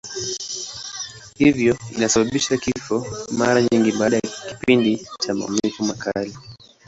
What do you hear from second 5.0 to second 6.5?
cha maumivu makali.